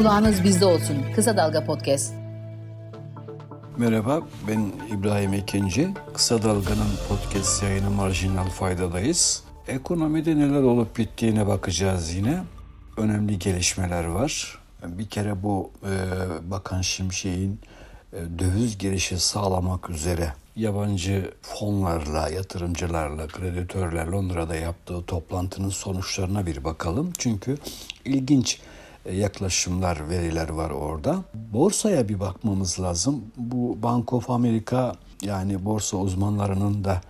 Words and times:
Kulağınız 0.00 0.44
bizde 0.44 0.64
olsun. 0.64 0.96
Kısa 1.14 1.36
Dalga 1.36 1.64
Podcast. 1.64 2.14
Merhaba, 3.76 4.22
ben 4.48 4.72
İbrahim 4.98 5.34
Ekinci. 5.34 5.88
Kısa 6.14 6.42
Dalga'nın 6.42 6.90
podcast 7.08 7.62
yayını 7.62 7.90
Marjinal 7.90 8.48
Fayda'dayız. 8.48 9.44
Ekonomide 9.68 10.36
neler 10.36 10.62
olup 10.62 10.98
bittiğine 10.98 11.46
bakacağız 11.46 12.14
yine. 12.14 12.42
Önemli 12.96 13.38
gelişmeler 13.38 14.04
var. 14.04 14.58
Bir 14.84 15.08
kere 15.08 15.42
bu 15.42 15.70
e, 15.84 16.50
Bakan 16.50 16.80
Şimşek'in 16.80 17.60
e, 18.12 18.16
döviz 18.38 18.78
girişi 18.78 19.18
sağlamak 19.18 19.90
üzere 19.90 20.32
yabancı 20.56 21.30
fonlarla, 21.42 22.28
yatırımcılarla, 22.28 23.26
kreditörler 23.26 24.06
Londra'da 24.06 24.56
yaptığı 24.56 25.02
toplantının 25.02 25.70
sonuçlarına 25.70 26.46
bir 26.46 26.64
bakalım. 26.64 27.12
Çünkü 27.18 27.58
ilginç 28.04 28.60
yaklaşımlar, 29.12 30.10
veriler 30.10 30.48
var 30.48 30.70
orada. 30.70 31.18
Borsaya 31.34 32.08
bir 32.08 32.20
bakmamız 32.20 32.80
lazım. 32.80 33.24
Bu 33.36 33.82
Bank 33.82 34.12
of 34.12 34.30
America 34.30 34.92
yani 35.22 35.64
borsa 35.64 35.96
uzmanlarının 35.96 36.84
da 36.84 37.00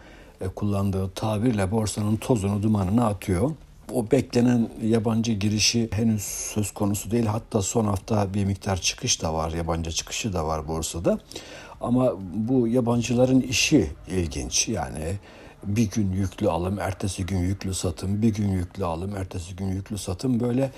e, 0.41 0.49
kullandığı 0.49 1.11
tabirle 1.11 1.71
borsanın 1.71 2.17
tozunu 2.17 2.63
dumanını 2.63 3.07
atıyor. 3.07 3.51
O 3.93 4.11
beklenen 4.11 4.69
yabancı 4.83 5.33
girişi 5.33 5.89
henüz 5.93 6.23
söz 6.23 6.71
konusu 6.71 7.11
değil. 7.11 7.27
Hatta 7.27 7.63
son 7.63 7.85
hafta 7.85 8.35
bir 8.35 8.45
miktar 8.45 8.81
çıkış 8.81 9.23
da 9.23 9.35
var, 9.35 9.53
yabancı 9.53 9.91
çıkışı 9.91 10.33
da 10.33 10.47
var 10.47 10.69
borsada. 10.69 11.19
Ama 11.81 12.13
bu 12.35 12.69
yabancıların 12.69 13.41
işi 13.41 13.91
ilginç. 14.09 14.69
Yani 14.69 15.19
bir 15.65 15.91
gün 15.91 16.13
yüklü 16.13 16.51
alım, 16.51 16.79
ertesi 16.79 17.27
gün 17.27 17.39
yüklü 17.39 17.75
satım, 17.75 18.23
bir 18.23 18.35
gün 18.35 18.49
yüklü 18.49 18.85
alım, 18.85 19.17
ertesi 19.17 19.57
gün 19.57 19.67
yüklü 19.67 19.99
satım 19.99 20.41
böyle 20.41 20.71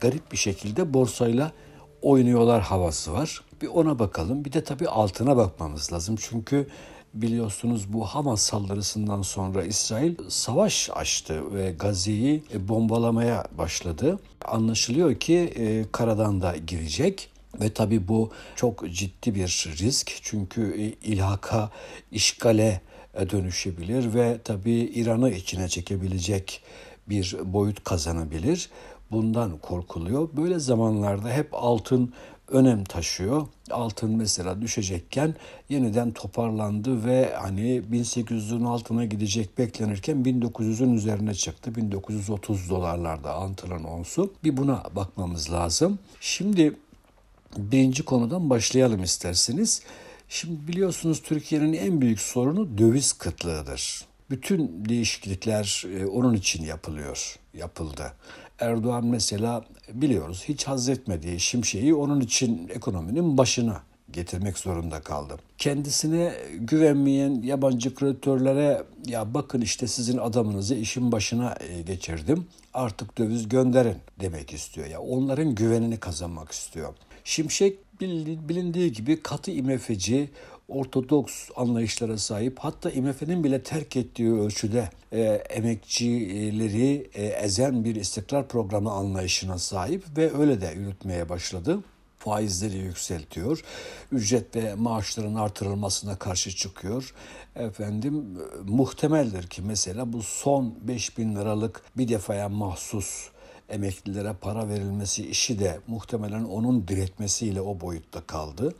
garip 0.00 0.32
bir 0.32 0.36
şekilde 0.36 0.94
borsayla 0.94 1.52
oynuyorlar 2.02 2.62
havası 2.62 3.12
var. 3.12 3.40
Bir 3.62 3.66
ona 3.66 3.98
bakalım. 3.98 4.44
Bir 4.44 4.52
de 4.52 4.64
tabii 4.64 4.88
altına 4.88 5.36
bakmamız 5.36 5.92
lazım. 5.92 6.16
Çünkü 6.20 6.68
biliyorsunuz 7.14 7.92
bu 7.92 8.04
Hamas 8.04 8.42
saldırısından 8.42 9.22
sonra 9.22 9.64
İsrail 9.64 10.14
savaş 10.28 10.90
açtı 10.94 11.54
ve 11.54 11.72
Gazze'yi 11.72 12.42
bombalamaya 12.54 13.44
başladı. 13.58 14.18
Anlaşılıyor 14.44 15.14
ki 15.14 15.36
e, 15.36 15.84
karadan 15.92 16.40
da 16.40 16.56
girecek. 16.56 17.30
Ve 17.60 17.72
tabii 17.72 18.08
bu 18.08 18.30
çok 18.56 18.90
ciddi 18.90 19.34
bir 19.34 19.74
risk 19.78 20.12
çünkü 20.22 20.74
e, 20.82 21.08
ilhaka, 21.08 21.70
işgale 22.12 22.80
e, 23.14 23.30
dönüşebilir 23.30 24.14
ve 24.14 24.38
tabii 24.44 24.72
İran'ı 24.72 25.30
içine 25.30 25.68
çekebilecek 25.68 26.62
bir 27.08 27.36
boyut 27.44 27.84
kazanabilir. 27.84 28.70
Bundan 29.10 29.58
korkuluyor. 29.58 30.28
Böyle 30.36 30.58
zamanlarda 30.58 31.30
hep 31.30 31.48
altın 31.52 32.12
önem 32.48 32.84
taşıyor. 32.84 33.46
Altın 33.70 34.10
mesela 34.10 34.62
düşecekken 34.62 35.34
yeniden 35.68 36.12
toparlandı 36.12 37.04
ve 37.04 37.34
hani 37.34 37.82
1800'ün 37.92 38.64
altına 38.64 39.04
gidecek 39.04 39.58
beklenirken 39.58 40.16
1900'ün 40.16 40.94
üzerine 40.94 41.34
çıktı. 41.34 41.74
1930 41.74 42.70
dolarlarda 42.70 43.32
altının 43.32 43.84
onsu. 43.84 44.32
Bir 44.44 44.56
buna 44.56 44.84
bakmamız 44.96 45.52
lazım. 45.52 45.98
Şimdi 46.20 46.76
birinci 47.56 48.04
konudan 48.04 48.50
başlayalım 48.50 49.02
isterseniz. 49.02 49.82
Şimdi 50.28 50.68
biliyorsunuz 50.68 51.22
Türkiye'nin 51.22 51.72
en 51.72 52.00
büyük 52.00 52.20
sorunu 52.20 52.78
döviz 52.78 53.12
kıtlığıdır. 53.12 54.04
Bütün 54.30 54.84
değişiklikler 54.88 55.84
e, 55.98 56.06
onun 56.06 56.34
için 56.34 56.64
yapılıyor, 56.64 57.38
yapıldı. 57.54 58.12
Erdoğan 58.58 59.06
mesela 59.06 59.64
biliyoruz 59.92 60.44
hiç 60.48 60.64
haz 60.64 60.88
etmediği 60.88 61.40
Şimşek'i 61.40 61.94
onun 61.94 62.20
için 62.20 62.68
ekonominin 62.68 63.38
başına 63.38 63.82
getirmek 64.12 64.58
zorunda 64.58 65.00
kaldı. 65.00 65.36
Kendisine 65.58 66.32
güvenmeyen 66.58 67.42
yabancı 67.42 67.94
kreditörlere 67.94 68.82
ya 69.06 69.34
bakın 69.34 69.60
işte 69.60 69.86
sizin 69.86 70.18
adamınızı 70.18 70.74
işin 70.74 71.12
başına 71.12 71.56
e, 71.60 71.82
geçirdim 71.82 72.46
artık 72.74 73.18
döviz 73.18 73.48
gönderin 73.48 73.96
demek 74.20 74.52
istiyor. 74.52 74.86
Ya 74.86 75.00
onların 75.00 75.54
güvenini 75.54 75.96
kazanmak 75.96 76.52
istiyor. 76.52 76.94
Şimşek 77.24 77.78
bilindiği 78.48 78.92
gibi 78.92 79.22
katı 79.22 79.50
imefeci, 79.50 80.30
ortodoks 80.68 81.48
anlayışlara 81.56 82.18
sahip 82.18 82.58
hatta 82.58 82.90
IMF'nin 82.90 83.44
bile 83.44 83.62
terk 83.62 83.96
ettiği 83.96 84.32
ölçüde 84.32 84.90
e, 85.12 85.22
emekçileri 85.50 87.10
e, 87.14 87.24
ezen 87.26 87.84
bir 87.84 87.94
istikrar 87.96 88.48
programı 88.48 88.90
anlayışına 88.90 89.58
sahip 89.58 90.04
ve 90.16 90.38
öyle 90.38 90.60
de 90.60 90.74
yürütmeye 90.76 91.28
başladı 91.28 91.80
faizleri 92.18 92.76
yükseltiyor. 92.76 93.64
Ücret 94.12 94.56
ve 94.56 94.74
maaşların 94.74 95.34
artırılmasına 95.34 96.18
karşı 96.18 96.56
çıkıyor. 96.56 97.14
Efendim 97.56 98.38
muhtemeldir 98.64 99.46
ki 99.46 99.62
mesela 99.62 100.12
bu 100.12 100.22
son 100.22 100.74
5 100.82 101.18
bin 101.18 101.36
liralık 101.36 101.82
bir 101.96 102.08
defaya 102.08 102.48
mahsus 102.48 103.28
emeklilere 103.68 104.32
para 104.32 104.68
verilmesi 104.68 105.28
işi 105.28 105.58
de 105.58 105.80
muhtemelen 105.86 106.44
onun 106.44 106.88
diretmesiyle 106.88 107.60
o 107.60 107.80
boyutta 107.80 108.20
kaldı. 108.20 108.74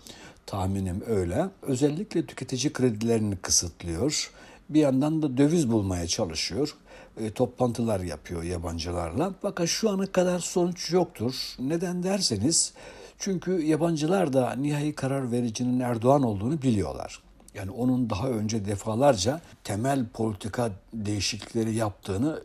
Tahminim 0.46 1.02
öyle. 1.06 1.48
Özellikle 1.62 2.26
tüketici 2.26 2.72
kredilerini 2.72 3.36
kısıtlıyor. 3.36 4.30
Bir 4.68 4.80
yandan 4.80 5.22
da 5.22 5.36
döviz 5.36 5.70
bulmaya 5.70 6.06
çalışıyor. 6.06 6.76
E, 7.16 7.30
toplantılar 7.30 8.00
yapıyor 8.00 8.42
yabancılarla. 8.42 9.34
Fakat 9.42 9.68
şu 9.68 9.90
ana 9.90 10.06
kadar 10.06 10.38
sonuç 10.38 10.92
yoktur. 10.92 11.34
Neden 11.58 12.02
derseniz 12.02 12.72
çünkü 13.18 13.62
yabancılar 13.62 14.32
da 14.32 14.52
nihai 14.52 14.92
karar 14.92 15.32
vericinin 15.32 15.80
Erdoğan 15.80 16.22
olduğunu 16.22 16.62
biliyorlar. 16.62 17.22
Yani 17.54 17.70
onun 17.70 18.10
daha 18.10 18.28
önce 18.28 18.64
defalarca 18.64 19.40
temel 19.64 20.06
politika 20.06 20.70
değişiklikleri 20.94 21.74
yaptığını 21.74 22.42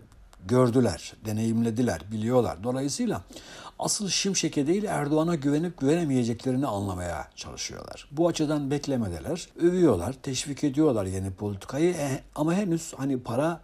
gördüler, 0.48 1.14
deneyimlediler, 1.26 2.02
biliyorlar. 2.12 2.64
Dolayısıyla 2.64 3.22
asıl 3.80 4.10
Şimşek'e 4.10 4.68
değil 4.68 4.84
Erdoğan'a 4.84 5.36
güvenip 5.36 5.80
güvenemeyeceklerini 5.80 6.68
anlamaya 6.68 7.28
çalışıyorlar. 7.36 8.08
Bu 8.12 8.28
açıdan 8.28 8.72
beklemedeler, 8.72 9.48
övüyorlar, 9.60 10.14
teşvik 10.14 10.64
ediyorlar 10.64 11.06
yeni 11.06 11.32
politikayı 11.32 11.94
e, 11.94 12.24
ama 12.36 12.54
henüz 12.54 12.94
hani 12.98 13.20
para 13.20 13.62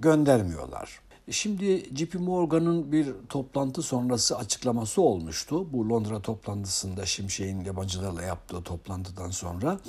göndermiyorlar. 0.00 1.00
Şimdi 1.30 1.96
JP 1.96 2.14
Morgan'ın 2.14 2.92
bir 2.92 3.06
toplantı 3.28 3.82
sonrası 3.82 4.38
açıklaması 4.38 5.02
olmuştu. 5.02 5.72
Bu 5.72 5.88
Londra 5.88 6.22
toplantısında 6.22 7.06
Şimşek'in 7.06 7.64
yabancılarla 7.64 8.22
yaptığı 8.22 8.62
toplantıdan 8.62 9.30
sonra 9.30 9.80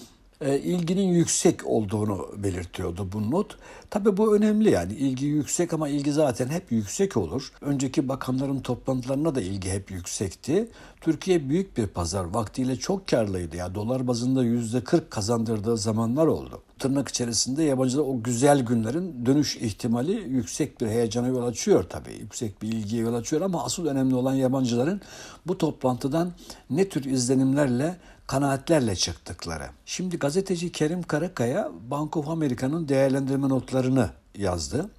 e, 0.42 0.60
ilginin 0.60 1.08
yüksek 1.08 1.68
olduğunu 1.68 2.28
belirtiyordu 2.38 3.08
bu 3.14 3.32
not. 3.32 3.58
Tabii 3.90 4.18
bu 4.18 4.36
önemli 4.36 4.70
yani 4.72 4.94
ilgi 4.94 5.26
yüksek 5.26 5.74
ama 5.74 5.90
ilgi 5.90 6.12
zaten 6.12 6.48
hep 6.48 6.72
yüksek 6.72 7.18
olur. 7.18 7.52
Önceki 7.62 8.10
bakanların 8.10 8.60
toplantılarına 8.60 9.36
da 9.36 9.42
ilgi 9.42 9.70
hep 9.70 9.92
yüksekti. 9.92 10.70
Türkiye 11.02 11.50
büyük 11.50 11.78
bir 11.78 11.88
pazar 11.88 12.26
vaktiyle 12.26 12.76
çok 12.76 13.08
karlıydı 13.08 13.56
ya 13.56 13.76
dolar 13.76 14.08
bazında 14.08 14.44
yüzde 14.44 14.84
40 14.84 15.12
kazandırdığı 15.12 15.78
zamanlar 15.78 16.28
oldu. 16.28 16.62
Tırnak 16.80 17.08
içerisinde 17.08 17.64
yabancılar 17.64 18.04
o 18.04 18.24
güzel 18.24 18.62
günlerin 18.62 19.26
dönüş 19.26 19.56
ihtimali 19.56 20.12
yüksek 20.12 20.82
bir 20.82 20.88
heyecana 20.88 21.28
yol 21.28 21.44
açıyor 21.44 21.84
tabii. 21.84 22.14
Yüksek 22.14 22.62
bir 22.62 22.68
ilgiye 22.68 23.02
yol 23.02 23.14
açıyor 23.14 23.42
ama 23.42 23.64
asıl 23.64 23.86
önemli 23.86 24.16
olan 24.16 24.34
yabancıların 24.34 25.02
bu 25.48 25.58
toplantıdan 25.58 26.32
ne 26.70 26.90
tür 26.90 27.04
izlenimlerle 27.06 27.98
kanaatlerle 28.32 28.96
çıktıkları. 28.96 29.70
Şimdi 29.86 30.20
gazeteci 30.20 30.72
Kerim 30.72 31.04
Karakaya 31.04 31.72
Bank 31.90 32.18
of 32.18 32.28
America'nın 32.28 32.88
değerlendirme 32.88 33.50
notlarını 33.50 34.10
yazdı. 34.38 34.90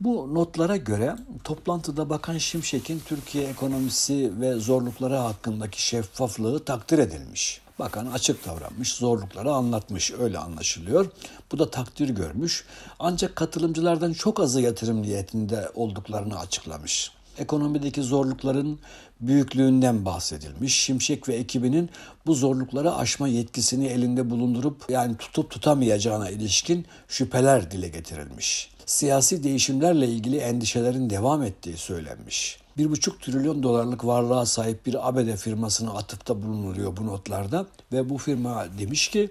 Bu 0.00 0.34
notlara 0.34 0.76
göre 0.76 1.16
toplantıda 1.44 2.10
Bakan 2.10 2.38
Şimşek'in 2.38 3.00
Türkiye 3.06 3.48
ekonomisi 3.48 4.40
ve 4.40 4.54
zorlukları 4.54 5.16
hakkındaki 5.16 5.82
şeffaflığı 5.82 6.64
takdir 6.64 6.98
edilmiş. 6.98 7.60
Bakan 7.78 8.06
açık 8.06 8.46
davranmış, 8.46 8.92
zorlukları 8.92 9.52
anlatmış 9.52 10.12
öyle 10.12 10.38
anlaşılıyor. 10.38 11.06
Bu 11.52 11.58
da 11.58 11.70
takdir 11.70 12.08
görmüş. 12.08 12.64
Ancak 12.98 13.36
katılımcılardan 13.36 14.12
çok 14.12 14.40
azı 14.40 14.60
yatırım 14.60 15.02
niyetinde 15.02 15.70
olduklarını 15.74 16.38
açıklamış 16.38 17.12
ekonomideki 17.38 18.02
zorlukların 18.02 18.78
büyüklüğünden 19.20 20.04
bahsedilmiş. 20.04 20.74
Şimşek 20.74 21.28
ve 21.28 21.34
ekibinin 21.34 21.90
bu 22.26 22.34
zorlukları 22.34 22.94
aşma 22.94 23.28
yetkisini 23.28 23.86
elinde 23.86 24.30
bulundurup 24.30 24.84
yani 24.88 25.16
tutup 25.16 25.50
tutamayacağına 25.50 26.30
ilişkin 26.30 26.86
şüpheler 27.08 27.70
dile 27.70 27.88
getirilmiş. 27.88 28.70
Siyasi 28.86 29.44
değişimlerle 29.44 30.08
ilgili 30.08 30.36
endişelerin 30.36 31.10
devam 31.10 31.42
ettiği 31.42 31.76
söylenmiş. 31.76 32.58
1,5 32.78 33.18
trilyon 33.20 33.62
dolarlık 33.62 34.04
varlığa 34.04 34.46
sahip 34.46 34.86
bir 34.86 35.08
ABD 35.08 35.36
firmasına 35.36 35.90
atıfta 35.90 36.42
bulunuluyor 36.42 36.96
bu 36.96 37.06
notlarda 37.06 37.66
ve 37.92 38.10
bu 38.10 38.18
firma 38.18 38.66
demiş 38.78 39.08
ki 39.08 39.30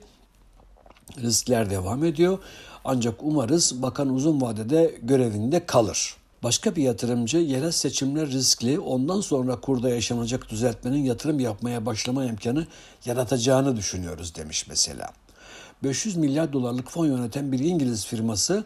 riskler 1.21 1.69
devam 1.69 2.03
ediyor 2.03 2.39
ancak 2.85 3.15
umarız 3.21 3.81
bakan 3.81 4.09
uzun 4.09 4.41
vadede 4.41 4.99
görevinde 5.03 5.65
kalır. 5.65 6.15
Başka 6.43 6.75
bir 6.75 6.83
yatırımcı 6.83 7.37
yerel 7.37 7.71
seçimler 7.71 8.27
riskli, 8.27 8.79
ondan 8.79 9.21
sonra 9.21 9.61
kurda 9.61 9.89
yaşanacak 9.89 10.49
düzeltmenin 10.49 11.03
yatırım 11.03 11.39
yapmaya 11.39 11.85
başlama 11.85 12.25
imkanı 12.25 12.67
yaratacağını 13.05 13.75
düşünüyoruz 13.75 14.35
demiş 14.35 14.67
mesela. 14.69 15.09
500 15.83 16.15
milyar 16.15 16.53
dolarlık 16.53 16.91
fon 16.91 17.05
yöneten 17.05 17.51
bir 17.51 17.59
İngiliz 17.59 18.05
firması 18.05 18.63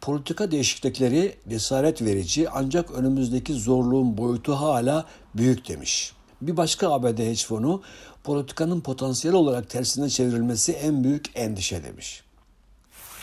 politika 0.00 0.50
değişiklikleri 0.50 1.36
cesaret 1.48 2.02
verici 2.02 2.50
ancak 2.50 2.90
önümüzdeki 2.90 3.54
zorluğun 3.54 4.18
boyutu 4.18 4.52
hala 4.54 5.06
büyük 5.34 5.68
demiş. 5.68 6.12
Bir 6.40 6.56
başka 6.56 6.92
ABD 6.92 7.18
hedge 7.18 7.42
fonu 7.46 7.82
politikanın 8.24 8.80
potansiyel 8.80 9.34
olarak 9.34 9.70
tersine 9.70 10.10
çevrilmesi 10.10 10.72
en 10.72 11.04
büyük 11.04 11.30
endişe 11.34 11.84
demiş. 11.84 12.22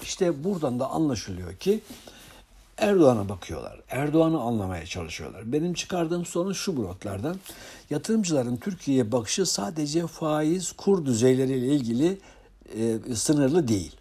İşte 0.03 0.43
buradan 0.43 0.79
da 0.79 0.89
anlaşılıyor 0.89 1.55
ki 1.55 1.81
Erdoğan'a 2.77 3.29
bakıyorlar. 3.29 3.81
Erdoğan'ı 3.89 4.41
anlamaya 4.41 4.85
çalışıyorlar. 4.85 5.51
Benim 5.51 5.73
çıkardığım 5.73 6.25
sonuç 6.25 6.57
şu 6.57 6.77
bu 6.77 6.83
notlardan. 6.83 7.35
Yatırımcıların 7.89 8.57
Türkiye'ye 8.57 9.11
bakışı 9.11 9.45
sadece 9.45 10.07
faiz, 10.07 10.71
kur 10.71 11.05
düzeyleriyle 11.05 11.67
ilgili 11.67 12.19
e, 12.77 13.15
sınırlı 13.15 13.67
değil. 13.67 13.95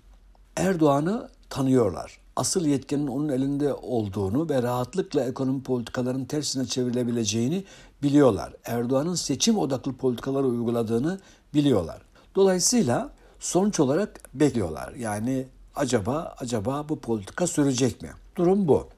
Erdoğan'ı 0.56 1.28
tanıyorlar. 1.50 2.18
Asıl 2.36 2.66
yetkinin 2.66 3.06
onun 3.06 3.28
elinde 3.28 3.74
olduğunu 3.74 4.48
ve 4.48 4.62
rahatlıkla 4.62 5.24
ekonomi 5.24 5.62
politikalarının 5.62 6.24
tersine 6.24 6.66
çevrilebileceğini 6.66 7.64
biliyorlar. 8.02 8.52
Erdoğan'ın 8.64 9.14
seçim 9.14 9.58
odaklı 9.58 9.92
politikaları 9.92 10.46
uyguladığını 10.46 11.20
biliyorlar. 11.54 12.02
Dolayısıyla 12.34 13.10
sonuç 13.40 13.80
olarak 13.80 14.20
bekliyorlar. 14.34 14.92
Yani 14.92 15.46
acaba 15.74 16.34
acaba 16.38 16.88
bu 16.88 17.00
politika 17.00 17.46
sürecek 17.46 18.02
mi? 18.02 18.10
Durum 18.36 18.68
bu. 18.68 18.88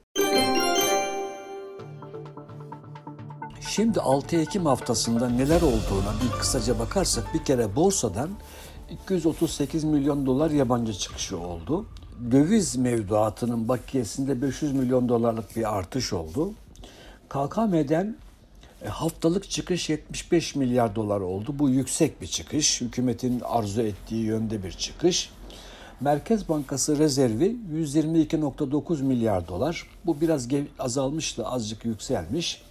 Şimdi 3.69 3.99
6 3.99 4.35
Ekim 4.35 4.65
haftasında 4.65 5.29
neler 5.29 5.61
olduğuna 5.61 6.13
bir 6.23 6.39
kısaca 6.39 6.79
bakarsak 6.79 7.33
bir 7.33 7.43
kere 7.43 7.75
borsadan 7.75 8.29
238 8.89 9.83
milyon 9.83 10.25
dolar 10.25 10.51
yabancı 10.51 10.93
çıkışı 10.93 11.39
oldu. 11.39 11.85
Döviz 12.31 12.75
mevduatının 12.75 13.67
bakiyesinde 13.67 14.41
500 14.41 14.73
milyon 14.73 15.09
dolarlık 15.09 15.55
bir 15.55 15.77
artış 15.77 16.13
oldu. 16.13 16.53
KKM'den 17.29 18.15
e, 18.81 18.87
haftalık 18.87 19.49
çıkış 19.49 19.89
75 19.89 20.55
milyar 20.55 20.95
dolar 20.95 21.19
oldu. 21.19 21.55
Bu 21.59 21.69
yüksek 21.69 22.21
bir 22.21 22.27
çıkış. 22.27 22.81
Hükümetin 22.81 23.39
arzu 23.39 23.81
ettiği 23.81 24.23
yönde 24.23 24.63
bir 24.63 24.71
çıkış. 24.71 25.29
Merkez 26.01 26.49
Bankası 26.49 26.99
rezervi 26.99 27.57
122.9 27.73 29.03
milyar 29.03 29.47
dolar. 29.47 29.87
Bu 30.05 30.21
biraz 30.21 30.47
azalmıştı, 30.79 31.47
azıcık 31.47 31.85
yükselmiş. 31.85 32.61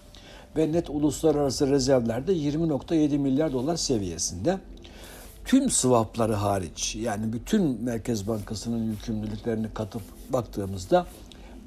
Ve 0.56 0.72
net 0.72 0.90
uluslararası 0.90 1.70
rezervler 1.70 2.26
de 2.26 2.32
20.7 2.32 3.18
milyar 3.18 3.52
dolar 3.52 3.76
seviyesinde. 3.76 4.58
Tüm 5.44 5.70
swapları 5.70 6.34
hariç 6.34 6.96
yani 6.96 7.32
bütün 7.32 7.84
Merkez 7.84 8.28
Bankası'nın 8.28 8.84
yükümlülüklerini 8.90 9.74
katıp 9.74 10.02
baktığımızda 10.32 11.06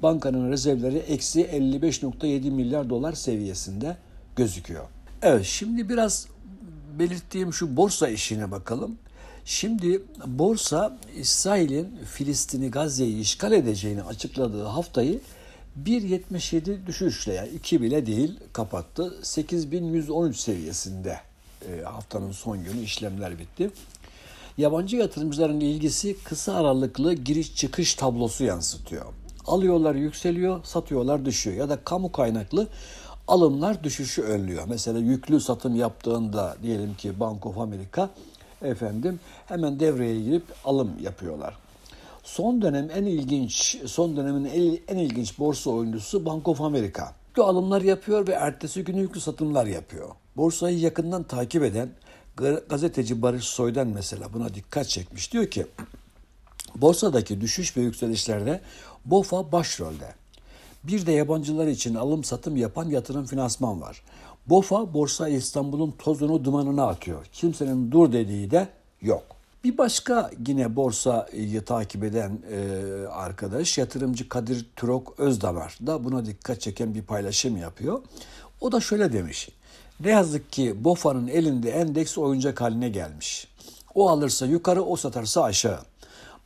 bankanın 0.02 0.50
rezervleri 0.50 0.96
eksi 0.96 1.42
55.7 1.42 2.50
milyar 2.50 2.90
dolar 2.90 3.12
seviyesinde 3.12 3.96
gözüküyor. 4.36 4.84
Evet 5.22 5.44
şimdi 5.44 5.88
biraz 5.88 6.28
belirttiğim 6.98 7.52
şu 7.52 7.76
borsa 7.76 8.08
işine 8.08 8.50
bakalım. 8.50 8.98
Şimdi 9.48 10.02
borsa 10.26 10.98
İsrail'in 11.16 11.98
Filistin'i 12.04 12.70
Gazze'yi 12.70 13.20
işgal 13.20 13.52
edeceğini 13.52 14.02
açıkladığı 14.02 14.64
haftayı 14.64 15.20
1.77 15.84 16.86
düşüşle 16.86 17.34
yani 17.34 17.48
2 17.48 17.82
bile 17.82 18.06
değil 18.06 18.40
kapattı. 18.52 19.14
8113 19.22 20.36
seviyesinde 20.36 21.20
e, 21.68 21.82
haftanın 21.82 22.32
son 22.32 22.64
günü 22.64 22.80
işlemler 22.80 23.38
bitti. 23.38 23.70
Yabancı 24.58 24.96
yatırımcıların 24.96 25.60
ilgisi 25.60 26.16
kısa 26.24 26.54
aralıklı 26.54 27.14
giriş 27.14 27.56
çıkış 27.56 27.94
tablosu 27.94 28.44
yansıtıyor. 28.44 29.06
Alıyorlar 29.46 29.94
yükseliyor, 29.94 30.64
satıyorlar 30.64 31.24
düşüyor 31.24 31.56
ya 31.56 31.68
da 31.68 31.84
kamu 31.84 32.12
kaynaklı 32.12 32.68
alımlar 33.28 33.84
düşüşü 33.84 34.22
önlüyor. 34.22 34.64
Mesela 34.68 34.98
yüklü 34.98 35.40
satım 35.40 35.76
yaptığında 35.76 36.56
diyelim 36.62 36.94
ki 36.94 37.20
Bank 37.20 37.46
of 37.46 37.58
America 37.58 38.10
efendim 38.62 39.20
hemen 39.46 39.80
devreye 39.80 40.20
girip 40.20 40.44
alım 40.64 40.92
yapıyorlar. 41.02 41.54
Son 42.24 42.62
dönem 42.62 42.90
en 42.90 43.04
ilginç, 43.04 43.78
son 43.86 44.16
dönemin 44.16 44.44
en, 44.88 44.96
ilginç 44.96 45.38
borsa 45.38 45.70
oyuncusu 45.70 46.26
Bank 46.26 46.48
of 46.48 46.60
America. 46.60 47.12
Yüklü 47.28 47.42
alımlar 47.42 47.82
yapıyor 47.82 48.26
ve 48.26 48.32
ertesi 48.32 48.84
günü 48.84 49.00
yüklü 49.00 49.20
satımlar 49.20 49.66
yapıyor. 49.66 50.08
Borsayı 50.36 50.78
yakından 50.78 51.22
takip 51.22 51.62
eden 51.62 51.90
gazeteci 52.68 53.22
Barış 53.22 53.44
Soy'dan 53.44 53.88
mesela 53.88 54.32
buna 54.32 54.54
dikkat 54.54 54.88
çekmiş. 54.88 55.32
Diyor 55.32 55.46
ki 55.46 55.66
borsadaki 56.76 57.40
düşüş 57.40 57.76
ve 57.76 57.80
yükselişlerde 57.80 58.60
BOFA 59.04 59.52
başrolde. 59.52 60.14
Bir 60.84 61.06
de 61.06 61.12
yabancılar 61.12 61.66
için 61.66 61.94
alım 61.94 62.24
satım 62.24 62.56
yapan 62.56 62.90
yatırım 62.90 63.26
finansman 63.26 63.80
var. 63.80 64.02
BOFA 64.48 64.94
Borsa 64.94 65.28
İstanbul'un 65.28 65.94
tozunu 65.98 66.44
dumanına 66.44 66.86
atıyor. 66.86 67.26
Kimsenin 67.32 67.92
dur 67.92 68.12
dediği 68.12 68.50
de 68.50 68.68
yok. 69.02 69.22
Bir 69.64 69.78
başka 69.78 70.30
yine 70.46 70.76
borsayı 70.76 71.64
takip 71.64 72.04
eden 72.04 72.38
e, 72.50 72.58
arkadaş 73.06 73.78
yatırımcı 73.78 74.28
Kadir 74.28 74.66
Türok 74.76 75.14
Özdamar 75.18 75.78
da 75.86 76.04
buna 76.04 76.26
dikkat 76.26 76.60
çeken 76.60 76.94
bir 76.94 77.02
paylaşım 77.02 77.56
yapıyor. 77.56 78.02
O 78.60 78.72
da 78.72 78.80
şöyle 78.80 79.12
demiş. 79.12 79.48
Ne 80.00 80.10
yazık 80.10 80.52
ki 80.52 80.84
BOFA'nın 80.84 81.28
elinde 81.28 81.70
endeks 81.70 82.18
oyuncak 82.18 82.60
haline 82.60 82.88
gelmiş. 82.88 83.48
O 83.94 84.08
alırsa 84.08 84.46
yukarı, 84.46 84.82
o 84.82 84.96
satarsa 84.96 85.42
aşağı. 85.42 85.80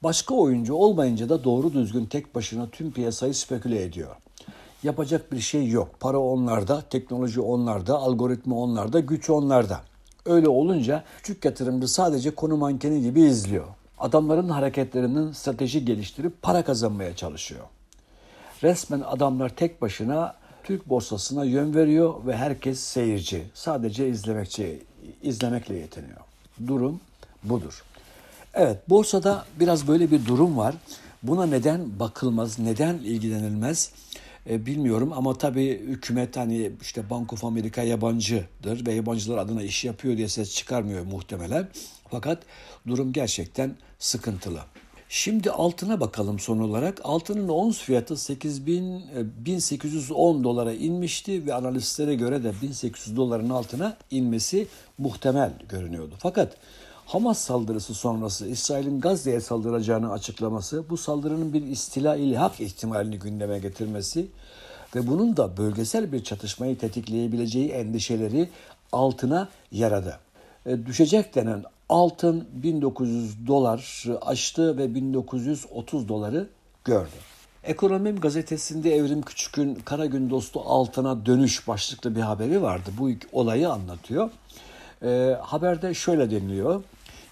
Başka 0.02 0.34
oyuncu 0.34 0.75
olmayınca 0.75 1.28
da 1.28 1.44
doğru 1.44 1.72
düzgün 1.72 2.06
tek 2.06 2.34
başına 2.34 2.70
tüm 2.70 2.93
piyasayı 2.93 3.34
speküle 3.34 3.82
ediyor. 3.82 4.16
Yapacak 4.82 5.32
bir 5.32 5.40
şey 5.40 5.69
yok. 5.69 6.00
Para 6.00 6.19
onlarda, 6.19 6.82
teknoloji 6.90 7.40
onlarda, 7.40 7.99
algoritma 7.99 8.56
onlarda, 8.56 9.00
güç 9.00 9.31
onlarda. 9.31 9.81
Öyle 10.26 10.49
olunca 10.49 11.05
küçük 11.17 11.44
yatırımcı 11.44 11.88
sadece 11.88 12.34
konu 12.34 12.56
mankeni 12.56 13.02
gibi 13.02 13.20
izliyor. 13.23 13.67
Adamların 13.99 14.49
hareketlerinin 14.49 15.32
strateji 15.32 15.84
geliştirip 15.84 16.43
para 16.43 16.64
kazanmaya 16.64 17.17
çalışıyor. 17.17 17.64
Resmen 18.62 19.00
adamlar 19.00 19.49
tek 19.49 19.82
başına 19.82 20.34
Türk 20.64 20.88
borsasına 20.88 21.44
yön 21.44 21.74
veriyor 21.74 22.15
ve 22.27 22.36
herkes 22.36 22.81
seyirci. 22.81 23.44
Sadece 23.55 24.08
izlemekçi, 24.08 24.82
izlemekle 25.22 25.74
yetiniyor. 25.77 26.20
Durum 26.67 27.01
budur. 27.44 27.82
Evet 28.55 28.89
borsada 28.89 29.44
biraz 29.60 29.89
böyle 29.89 30.10
bir 30.10 30.27
durum 30.27 30.56
var. 30.56 30.74
Buna 31.22 31.46
neden 31.46 31.98
bakılmaz, 32.01 32.58
neden 32.58 32.94
ilgilenilmez 32.94 33.93
e, 34.51 34.67
bilmiyorum 34.67 35.13
ama 35.13 35.39
tabii 35.39 35.81
hükümet 35.81 36.37
hani 36.37 36.72
işte 36.81 37.11
Bank 37.11 37.32
of 37.32 37.44
America 37.44 37.82
yabancıdır 37.82 38.87
ve 38.87 38.93
yabancılar 38.93 39.39
adına 39.39 39.63
iş 39.63 39.84
yapıyor 39.84 40.17
diye 40.17 40.29
ses 40.29 40.55
çıkarmıyor 40.55 41.05
muhtemelen. 41.05 41.69
Fakat 42.11 42.43
durum 42.87 43.13
gerçekten 43.13 43.77
sıkıntılı. 43.99 44.61
Şimdi 45.08 45.51
altına 45.51 46.01
bakalım 46.01 46.39
son 46.39 46.58
olarak. 46.58 47.01
Altının 47.05 47.49
ons 47.49 47.81
fiyatı 47.81 48.17
8000 48.17 49.05
1810 49.37 50.41
e, 50.41 50.44
dolara 50.44 50.72
inmişti 50.72 51.46
ve 51.46 51.55
analistlere 51.55 52.15
göre 52.15 52.44
de 52.44 52.53
1800 52.63 53.17
doların 53.17 53.51
altına 53.51 53.96
inmesi 54.11 54.67
muhtemel 54.99 55.53
görünüyordu. 55.69 56.15
Fakat 56.19 56.56
Hamas 57.06 57.39
saldırısı 57.39 57.94
sonrası 57.94 58.47
İsrail'in 58.47 59.01
Gazze'ye 59.01 59.41
saldıracağını 59.41 60.13
açıklaması, 60.13 60.91
bu 60.91 60.97
saldırının 60.97 61.53
bir 61.53 61.63
istila 61.63 62.17
ilhak 62.17 62.61
ihtimalini 62.61 63.19
gündeme 63.19 63.59
getirmesi 63.59 64.27
ve 64.97 65.06
bunun 65.06 65.37
da 65.37 65.56
bölgesel 65.56 66.13
bir 66.13 66.25
çatışmayı 66.25 66.79
tetikleyebileceği 66.79 67.69
endişeleri 67.69 68.49
altına 68.93 69.49
yaradı. 69.73 70.19
E, 70.67 70.87
düşecek 70.87 71.35
denen 71.35 71.65
altın 71.89 72.49
1900 72.53 73.47
dolar 73.47 74.05
aştı 74.23 74.79
ve 74.79 74.94
1930 74.94 76.09
doları 76.09 76.49
gördü. 76.85 77.11
Ekonomim 77.65 78.21
gazetesinde 78.21 78.97
Evrim 78.97 79.23
Küçük'ün 79.23 79.75
Kara 79.75 80.06
Gün 80.06 80.31
Dostu 80.31 80.61
Altına 80.61 81.27
Dönüş 81.27 81.69
başlıklı 81.69 82.17
bir 82.17 82.21
haberi 82.21 82.63
vardı. 82.63 82.91
Bu 82.99 83.11
olayı 83.32 83.71
anlatıyor. 83.71 84.31
E, 85.05 85.37
haberde 85.41 85.94
şöyle 85.94 86.31
deniliyor. 86.31 86.82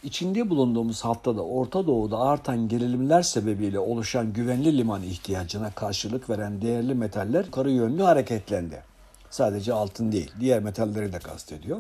İçinde 0.03 0.51
bulunduğumuz 0.51 1.05
haftada 1.05 1.43
Orta 1.43 1.87
Doğu'da 1.87 2.19
artan 2.19 2.69
gerilimler 2.69 3.23
sebebiyle 3.23 3.79
oluşan 3.79 4.33
güvenli 4.33 4.79
liman 4.79 5.03
ihtiyacına 5.03 5.71
karşılık 5.71 6.31
veren 6.31 6.63
değerli 6.63 6.95
metaller 6.95 7.45
yukarı 7.45 7.71
yönlü 7.71 8.03
hareketlendi. 8.03 8.83
Sadece 9.31 9.73
altın 9.73 10.13
değil, 10.13 10.31
diğer 10.41 10.63
metalleri 10.63 11.13
de 11.13 11.19
kastediyor. 11.19 11.79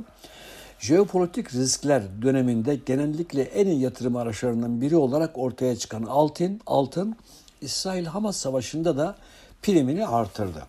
Jeopolitik 0.79 1.55
riskler 1.55 2.03
döneminde 2.23 2.75
genellikle 2.87 3.43
en 3.43 3.67
iyi 3.67 3.81
yatırım 3.81 4.17
araçlarından 4.17 4.81
biri 4.81 4.97
olarak 4.97 5.39
ortaya 5.39 5.77
çıkan 5.77 6.03
altın, 6.03 6.61
altın 6.67 7.17
İsrail-Hamas 7.61 8.37
savaşında 8.37 8.97
da 8.97 9.17
primini 9.63 10.07
artırdı. 10.07 10.63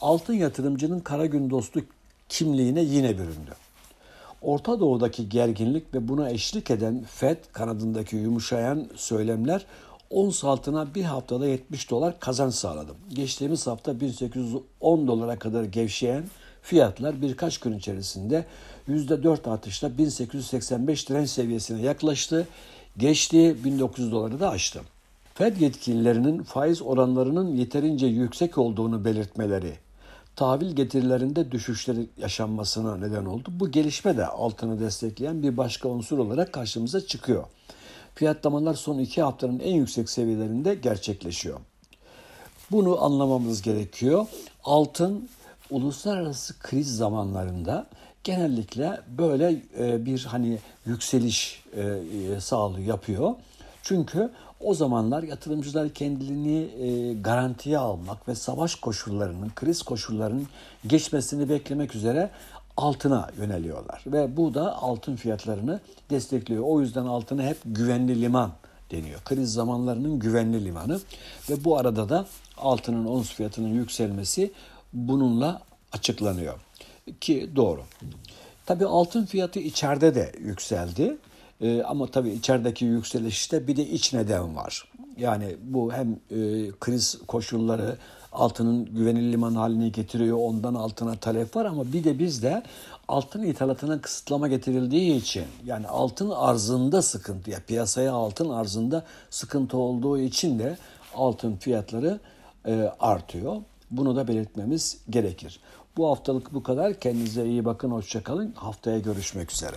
altın 0.00 0.34
yatırımcının 0.34 1.00
kara 1.00 1.26
gün 1.26 1.50
dostu 1.50 1.80
kimliğine 2.28 2.80
yine 2.80 3.18
büründü. 3.18 3.61
Orta 4.42 4.80
Doğu'daki 4.80 5.28
gerginlik 5.28 5.94
ve 5.94 6.08
buna 6.08 6.30
eşlik 6.30 6.70
eden 6.70 7.04
FED 7.08 7.36
kanadındaki 7.52 8.16
yumuşayan 8.16 8.86
söylemler 8.96 9.66
ons 10.10 10.44
altına 10.44 10.94
bir 10.94 11.04
haftada 11.04 11.46
70 11.46 11.90
dolar 11.90 12.20
kazanç 12.20 12.54
sağladı. 12.54 12.92
Geçtiğimiz 13.08 13.66
hafta 13.66 14.00
1810 14.00 15.06
dolara 15.06 15.38
kadar 15.38 15.64
gevşeyen 15.64 16.24
fiyatlar 16.62 17.22
birkaç 17.22 17.58
gün 17.58 17.78
içerisinde 17.78 18.44
%4 18.88 19.50
artışla 19.50 19.98
1885 19.98 21.08
direnç 21.08 21.28
seviyesine 21.28 21.82
yaklaştı. 21.82 22.48
Geçtiği 22.96 23.64
1900 23.64 24.12
doları 24.12 24.40
da 24.40 24.50
aştı. 24.50 24.80
Fed 25.34 25.56
yetkililerinin 25.56 26.42
faiz 26.42 26.82
oranlarının 26.82 27.56
yeterince 27.56 28.06
yüksek 28.06 28.58
olduğunu 28.58 29.04
belirtmeleri, 29.04 29.72
tahvil 30.36 30.76
getirilerinde 30.76 31.52
düşüşleri 31.52 32.06
yaşanmasına 32.18 32.96
neden 32.96 33.24
oldu. 33.24 33.48
Bu 33.50 33.70
gelişme 33.70 34.16
de 34.16 34.26
altını 34.26 34.80
destekleyen 34.80 35.42
bir 35.42 35.56
başka 35.56 35.88
unsur 35.88 36.18
olarak 36.18 36.52
karşımıza 36.52 37.06
çıkıyor. 37.06 37.44
Fiyatlamalar 38.14 38.74
son 38.74 38.98
iki 38.98 39.22
haftanın 39.22 39.58
en 39.58 39.74
yüksek 39.74 40.10
seviyelerinde 40.10 40.74
gerçekleşiyor. 40.74 41.60
Bunu 42.70 43.04
anlamamız 43.04 43.62
gerekiyor. 43.62 44.26
Altın 44.64 45.28
uluslararası 45.70 46.58
kriz 46.58 46.96
zamanlarında 46.96 47.86
genellikle 48.24 49.00
böyle 49.18 49.62
e, 49.78 50.06
bir 50.06 50.24
hani 50.24 50.58
yükseliş 50.86 51.64
e, 51.76 51.82
e, 51.82 52.40
sağlıyor 52.40 52.86
yapıyor. 52.86 53.34
Çünkü 53.82 54.30
o 54.60 54.74
zamanlar 54.74 55.22
yatırımcılar 55.22 55.88
kendilerini 55.88 57.22
garantiye 57.22 57.78
almak 57.78 58.28
ve 58.28 58.34
savaş 58.34 58.74
koşullarının, 58.74 59.50
kriz 59.56 59.82
koşullarının 59.82 60.46
geçmesini 60.86 61.48
beklemek 61.48 61.94
üzere 61.94 62.30
altına 62.76 63.30
yöneliyorlar. 63.38 64.04
Ve 64.06 64.36
bu 64.36 64.54
da 64.54 64.76
altın 64.82 65.16
fiyatlarını 65.16 65.80
destekliyor. 66.10 66.64
O 66.66 66.80
yüzden 66.80 67.04
altına 67.04 67.42
hep 67.42 67.58
güvenli 67.64 68.22
liman 68.22 68.52
deniyor. 68.90 69.20
Kriz 69.24 69.52
zamanlarının 69.52 70.18
güvenli 70.18 70.64
limanı 70.64 71.00
ve 71.50 71.64
bu 71.64 71.78
arada 71.78 72.08
da 72.08 72.26
altının 72.58 73.04
ons 73.04 73.32
fiyatının 73.32 73.68
yükselmesi 73.68 74.52
bununla 74.92 75.62
açıklanıyor. 75.92 76.60
Ki 77.20 77.50
doğru. 77.56 77.82
Tabii 78.66 78.86
altın 78.86 79.26
fiyatı 79.26 79.58
içeride 79.58 80.14
de 80.14 80.32
yükseldi. 80.38 81.16
Ee, 81.62 81.82
ama 81.82 82.06
tabii 82.06 82.30
içerideki 82.30 82.84
yükselişte 82.84 83.66
bir 83.66 83.76
de 83.76 83.86
iç 83.86 84.12
neden 84.12 84.56
var. 84.56 84.88
Yani 85.16 85.56
bu 85.62 85.92
hem 85.92 86.12
e, 86.12 86.70
kriz 86.80 87.18
koşulları 87.26 87.96
altının 88.32 88.84
güvenilir 88.84 89.32
liman 89.32 89.54
haline 89.54 89.88
getiriyor. 89.88 90.38
Ondan 90.40 90.74
altına 90.74 91.16
talep 91.16 91.56
var 91.56 91.64
ama 91.64 91.92
bir 91.92 92.04
de 92.04 92.18
bizde 92.18 92.62
altın 93.08 93.42
ithalatına 93.42 94.00
kısıtlama 94.00 94.48
getirildiği 94.48 95.16
için 95.16 95.44
yani 95.64 95.88
altın 95.88 96.30
arzında 96.30 97.02
sıkıntı 97.02 97.50
ya 97.50 97.58
piyasaya 97.66 98.12
altın 98.12 98.50
arzında 98.50 99.04
sıkıntı 99.30 99.76
olduğu 99.76 100.18
için 100.18 100.58
de 100.58 100.76
altın 101.14 101.56
fiyatları 101.56 102.20
e, 102.66 102.92
artıyor. 103.00 103.56
Bunu 103.90 104.16
da 104.16 104.28
belirtmemiz 104.28 104.98
gerekir. 105.10 105.60
Bu 105.96 106.08
haftalık 106.10 106.54
bu 106.54 106.62
kadar. 106.62 107.00
Kendinize 107.00 107.46
iyi 107.46 107.64
bakın. 107.64 107.90
Hoşçakalın. 107.90 108.52
Haftaya 108.52 108.98
görüşmek 108.98 109.52
üzere. 109.52 109.76